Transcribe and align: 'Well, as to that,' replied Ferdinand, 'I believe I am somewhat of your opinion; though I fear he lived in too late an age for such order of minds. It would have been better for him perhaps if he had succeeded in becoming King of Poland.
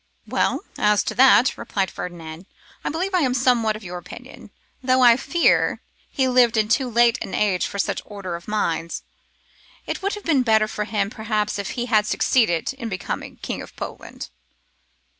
'Well, 0.27 0.61
as 0.79 1.03
to 1.03 1.13
that,' 1.13 1.55
replied 1.59 1.91
Ferdinand, 1.91 2.47
'I 2.83 2.89
believe 2.89 3.13
I 3.13 3.19
am 3.21 3.35
somewhat 3.35 3.75
of 3.75 3.83
your 3.83 3.99
opinion; 3.99 4.49
though 4.81 5.03
I 5.03 5.15
fear 5.15 5.79
he 6.09 6.27
lived 6.27 6.57
in 6.57 6.69
too 6.69 6.89
late 6.89 7.19
an 7.23 7.35
age 7.35 7.67
for 7.67 7.77
such 7.77 8.01
order 8.03 8.35
of 8.35 8.47
minds. 8.47 9.03
It 9.85 10.01
would 10.01 10.15
have 10.15 10.25
been 10.25 10.41
better 10.41 10.67
for 10.67 10.85
him 10.85 11.11
perhaps 11.11 11.59
if 11.59 11.71
he 11.77 11.85
had 11.85 12.07
succeeded 12.07 12.73
in 12.73 12.89
becoming 12.89 13.37
King 13.43 13.61
of 13.61 13.75
Poland. 13.75 14.29